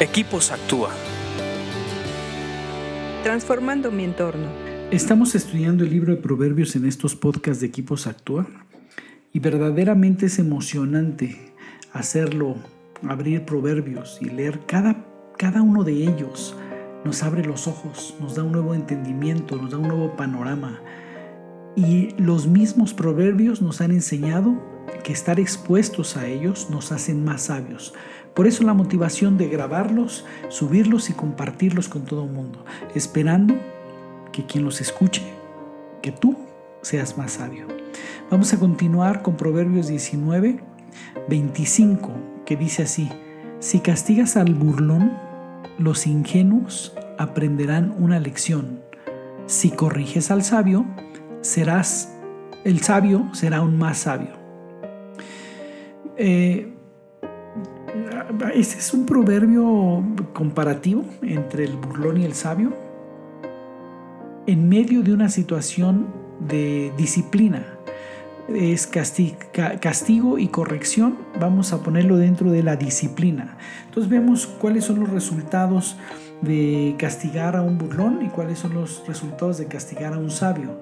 Equipos 0.00 0.50
Actúa. 0.50 0.90
Transformando 3.22 3.92
mi 3.92 4.02
entorno. 4.02 4.48
Estamos 4.90 5.36
estudiando 5.36 5.84
el 5.84 5.90
libro 5.90 6.12
de 6.12 6.20
Proverbios 6.20 6.74
en 6.74 6.84
estos 6.84 7.14
podcasts 7.14 7.60
de 7.60 7.68
Equipos 7.68 8.08
Actúa 8.08 8.44
y 9.32 9.38
verdaderamente 9.38 10.26
es 10.26 10.40
emocionante 10.40 11.54
hacerlo, 11.92 12.56
abrir 13.08 13.44
Proverbios 13.44 14.18
y 14.20 14.30
leer 14.30 14.58
cada, 14.66 15.06
cada 15.38 15.62
uno 15.62 15.84
de 15.84 15.92
ellos. 15.92 16.56
Nos 17.04 17.22
abre 17.22 17.44
los 17.44 17.68
ojos, 17.68 18.16
nos 18.20 18.34
da 18.34 18.42
un 18.42 18.50
nuevo 18.50 18.74
entendimiento, 18.74 19.54
nos 19.54 19.70
da 19.70 19.78
un 19.78 19.86
nuevo 19.86 20.16
panorama. 20.16 20.80
Y 21.76 22.20
los 22.20 22.48
mismos 22.48 22.94
proverbios 22.94 23.62
nos 23.62 23.80
han 23.80 23.92
enseñado 23.92 24.60
que 25.04 25.12
estar 25.12 25.38
expuestos 25.38 26.16
a 26.16 26.26
ellos 26.26 26.68
nos 26.70 26.90
hacen 26.90 27.24
más 27.24 27.42
sabios. 27.42 27.94
Por 28.34 28.48
eso 28.48 28.64
la 28.64 28.74
motivación 28.74 29.38
de 29.38 29.48
grabarlos, 29.48 30.24
subirlos 30.48 31.08
y 31.08 31.12
compartirlos 31.12 31.88
con 31.88 32.04
todo 32.04 32.24
el 32.24 32.32
mundo, 32.32 32.64
esperando 32.94 33.54
que 34.32 34.44
quien 34.44 34.64
los 34.64 34.80
escuche, 34.80 35.22
que 36.02 36.10
tú 36.10 36.36
seas 36.82 37.16
más 37.16 37.32
sabio. 37.32 37.66
Vamos 38.30 38.52
a 38.52 38.58
continuar 38.58 39.22
con 39.22 39.36
Proverbios 39.36 39.86
19, 39.86 40.58
25, 41.28 42.10
que 42.44 42.56
dice 42.56 42.82
así, 42.82 43.08
si 43.60 43.78
castigas 43.78 44.36
al 44.36 44.54
burlón, 44.54 45.12
los 45.78 46.06
ingenuos 46.06 46.92
aprenderán 47.18 47.94
una 47.98 48.18
lección. 48.18 48.80
Si 49.46 49.70
corriges 49.70 50.30
al 50.32 50.42
sabio, 50.42 50.84
serás, 51.40 52.12
el 52.64 52.80
sabio 52.80 53.28
será 53.32 53.58
aún 53.58 53.78
más 53.78 53.98
sabio. 53.98 54.32
Eh, 56.16 56.73
este 58.54 58.78
es 58.78 58.94
un 58.94 59.06
proverbio 59.06 60.02
comparativo 60.32 61.04
entre 61.22 61.64
el 61.64 61.76
burlón 61.76 62.18
y 62.18 62.24
el 62.24 62.34
sabio 62.34 62.72
en 64.46 64.68
medio 64.68 65.02
de 65.02 65.12
una 65.12 65.28
situación 65.28 66.06
de 66.40 66.92
disciplina. 66.96 67.66
Es 68.48 68.86
castigo 68.86 70.38
y 70.38 70.48
corrección, 70.48 71.16
vamos 71.40 71.72
a 71.72 71.82
ponerlo 71.82 72.18
dentro 72.18 72.50
de 72.50 72.62
la 72.62 72.76
disciplina. 72.76 73.56
Entonces 73.86 74.10
vemos 74.10 74.46
cuáles 74.46 74.84
son 74.84 75.00
los 75.00 75.10
resultados 75.10 75.96
de 76.42 76.94
castigar 76.98 77.56
a 77.56 77.62
un 77.62 77.78
burlón 77.78 78.20
y 78.22 78.28
cuáles 78.28 78.58
son 78.58 78.74
los 78.74 79.02
resultados 79.08 79.56
de 79.56 79.66
castigar 79.66 80.12
a 80.12 80.18
un 80.18 80.30
sabio. 80.30 80.78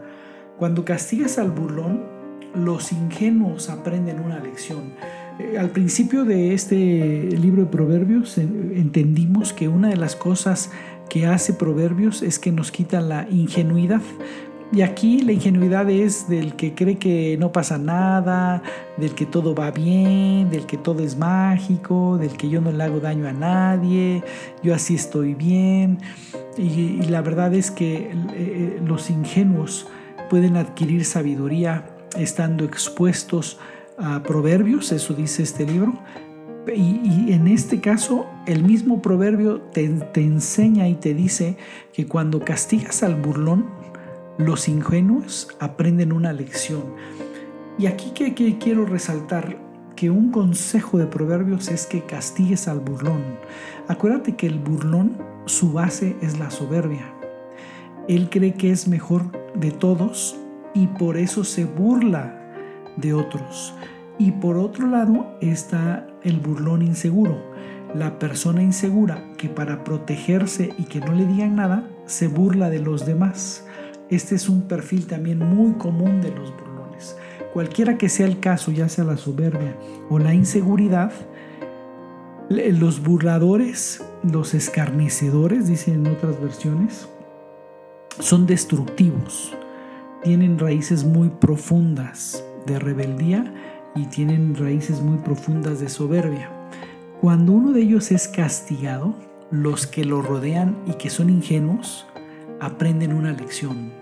Cuando 0.59 0.85
castigas 0.85 1.39
al 1.39 1.53
burlón, 1.53 2.03
los 2.55 2.93
ingenuos 2.93 3.71
aprenden 3.71 4.19
una 4.21 4.41
lección. 4.41 4.95
Eh, 5.43 5.59
al 5.59 5.71
principio 5.71 6.25
de 6.25 6.55
este 6.55 6.77
libro 6.77 7.63
de 7.63 7.69
Proverbios 7.69 8.39
entendimos 8.39 9.53
que 9.53 9.69
una 9.69 9.89
de 9.89 9.97
las 9.97 10.15
cosas 10.15 10.71
que 11.09 11.27
hace 11.27 11.53
Proverbios 11.53 12.23
es 12.23 12.39
que 12.39 12.53
nos 12.53 12.71
quita 12.71 13.01
la 13.01 13.27
ingenuidad. 13.29 14.03
Y 14.75 14.81
aquí 14.81 15.21
la 15.21 15.33
ingenuidad 15.33 15.91
es 15.91 16.29
del 16.29 16.57
que 16.57 16.75
cree 16.75 16.97
que 16.97 17.37
no 17.39 17.53
pasa 17.53 17.77
nada, 17.77 18.63
del 18.97 19.15
que 19.15 19.27
todo 19.27 19.55
va 19.55 19.71
bien, 19.71 20.49
del 20.49 20.65
que 20.65 20.79
todo 20.79 21.03
es 21.03 21.19
mágico, 21.19 22.17
del 22.17 22.31
que 22.39 22.49
yo 22.49 22.63
no 22.63 22.73
le 22.73 22.83
hago 22.83 22.99
daño 22.99 23.29
a 23.29 23.33
nadie, 23.33 24.23
yo 24.63 24.75
así 24.75 24.95
estoy 24.95 25.35
bien. 25.35 25.99
Y, 26.57 27.03
la 27.03 27.21
verdad 27.21 27.53
es 27.55 27.71
que 27.71 27.95
eh, 27.95 28.13
eh, 28.35 28.83
los 28.87 29.11
ingenuos 29.11 29.87
pueden 30.31 30.57
adquirir 30.57 31.05
sabiduría 31.05 31.85
estando 32.17 32.65
expuestos 32.65 33.59
a 33.59 33.82
proverbios, 34.25 34.93
eso 34.93 35.15
dice 35.15 35.43
este 35.43 35.67
libro. 35.67 35.95
Y, 36.75 37.33
en 37.33 37.49
este 37.49 37.81
caso, 37.81 38.27
el 38.47 38.63
mismo 38.63 39.03
proverbio 39.03 39.61
te, 39.61 39.85
enseña 40.15 40.89
y 40.89 40.95
te 40.95 41.13
dice 41.13 41.57
que 41.93 42.07
cuando 42.07 42.41
castigas 42.41 43.03
al 43.03 43.17
burlón, 43.17 43.67
los 44.39 44.69
ingenuos 44.69 45.49
aprenden 45.59 46.13
una 46.13 46.33
lección. 46.33 46.95
Y 47.79 47.87
aquí 47.87 48.11
que, 48.15 48.35
que 48.35 48.59
quiero 48.59 48.87
resaltar 48.87 49.59
que 49.97 50.11
un 50.11 50.31
consejo 50.31 50.99
de 50.99 51.07
proverbios 51.07 51.69
es 51.69 51.87
que 51.87 52.05
castigues 52.05 52.69
al 52.69 52.81
burlón. 52.81 53.23
Acuérdate 53.89 54.37
que 54.37 54.47
el 54.47 54.59
burlón, 54.59 55.19
su 55.47 55.73
base 55.73 56.17
es 56.23 56.39
la 56.39 56.51
soberbia. 56.51 57.13
Él 58.09 58.29
cree 58.31 58.55
que 58.55 58.71
es 58.71 58.87
mejor 58.89 59.25
de 59.55 59.71
todos 59.71 60.37
y 60.75 60.87
por 60.87 61.17
eso 61.17 61.45
se 61.45 61.65
burla 61.65 62.39
de 62.97 63.15
otros. 63.15 63.75
Y 64.19 64.33
por 64.33 64.57
otro 64.57 64.87
lado 64.87 65.37
está 65.41 66.07
el 66.23 66.39
burlón 66.39 66.83
inseguro, 66.83 67.43
la 67.95 68.19
persona 68.19 68.63
insegura 68.63 69.33
que 69.37 69.49
para 69.49 69.85
protegerse 69.85 70.75
y 70.79 70.85
que 70.85 71.01
no 71.01 71.13
le 71.13 71.27
digan 71.27 71.57
nada, 71.57 71.89
se 72.07 72.29
burla 72.29 72.71
de 72.71 72.79
los 72.79 73.07
demás. 73.07 73.67
Este 74.11 74.35
es 74.35 74.49
un 74.49 74.63
perfil 74.63 75.07
también 75.07 75.39
muy 75.39 75.73
común 75.73 76.21
de 76.21 76.31
los 76.31 76.53
burlones. 76.57 77.17
Cualquiera 77.53 77.99
que 77.99 78.09
sea 78.09 78.27
el 78.27 78.41
caso, 78.41 78.71
ya 78.71 78.89
sea 78.89 79.05
la 79.05 79.17
soberbia 79.17 79.77
o 80.09 80.19
la 80.19 80.35
inseguridad, 80.35 81.13
los 82.49 83.03
burladores, 83.03 84.05
los 84.23 84.55
escarnecedores, 84.55 85.69
dicen 85.69 86.07
en 86.07 86.13
otras 86.13 86.41
versiones, 86.41 87.09
son 88.19 88.47
destructivos, 88.47 89.55
tienen 90.23 90.59
raíces 90.59 91.05
muy 91.05 91.31
profundas 91.31 92.45
de 92.67 92.79
rebeldía 92.79 93.53
y 93.95 94.07
tienen 94.07 94.55
raíces 94.55 95.01
muy 95.01 95.19
profundas 95.19 95.81
de 95.81 95.89
soberbia. 95.89 96.51
Cuando 97.21 97.53
uno 97.53 97.73
de 97.73 97.83
ellos 97.83 98.11
es 98.11 98.29
castigado, 98.29 99.15
los 99.51 99.87
que 99.87 100.05
lo 100.05 100.23
rodean 100.23 100.77
y 100.87 100.95
que 100.95 101.11
son 101.11 101.31
ingenuos 101.31 102.07
aprenden 102.61 103.13
una 103.13 103.33
lección. 103.33 103.93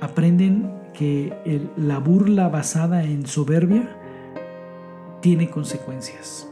Aprenden 0.00 0.70
que 0.92 1.32
la 1.76 1.98
burla 1.98 2.48
basada 2.48 3.04
en 3.04 3.26
soberbia 3.26 3.88
tiene 5.20 5.48
consecuencias. 5.48 6.48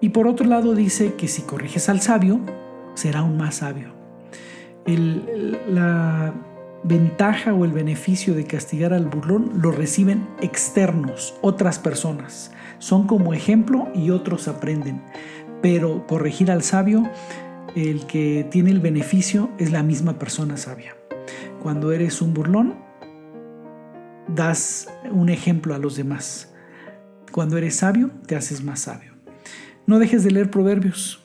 Y 0.00 0.10
por 0.10 0.26
otro 0.26 0.46
lado 0.46 0.74
dice 0.74 1.14
que 1.14 1.28
si 1.28 1.42
corriges 1.42 1.88
al 1.88 2.00
sabio, 2.00 2.40
será 2.94 3.20
aún 3.20 3.36
más 3.36 3.56
sabio. 3.56 3.92
la 4.86 6.34
ventaja 6.84 7.52
o 7.52 7.64
el 7.64 7.72
beneficio 7.72 8.34
de 8.34 8.44
castigar 8.44 8.92
al 8.92 9.06
burlón 9.06 9.60
lo 9.60 9.70
reciben 9.70 10.28
externos, 10.40 11.34
otras 11.42 11.78
personas. 11.78 12.52
Son 12.78 13.06
como 13.06 13.34
ejemplo 13.34 13.88
y 13.94 14.10
otros 14.10 14.48
aprenden. 14.48 15.02
Pero 15.60 16.06
corregir 16.06 16.50
al 16.50 16.62
sabio, 16.62 17.08
el 17.74 18.06
que 18.06 18.46
tiene 18.50 18.70
el 18.70 18.80
beneficio 18.80 19.50
es 19.58 19.72
la 19.72 19.82
misma 19.82 20.18
persona 20.18 20.56
sabia. 20.56 20.96
Cuando 21.62 21.92
eres 21.92 22.22
un 22.22 22.34
burlón, 22.34 22.76
das 24.28 24.88
un 25.10 25.28
ejemplo 25.28 25.74
a 25.74 25.78
los 25.78 25.96
demás. 25.96 26.54
Cuando 27.32 27.58
eres 27.58 27.76
sabio, 27.76 28.10
te 28.26 28.36
haces 28.36 28.62
más 28.62 28.80
sabio. 28.80 29.12
No 29.86 29.98
dejes 29.98 30.22
de 30.22 30.30
leer 30.30 30.50
proverbios 30.50 31.24